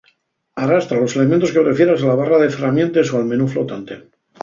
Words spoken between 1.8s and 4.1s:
a la barra de ferramientes o al menú flotante.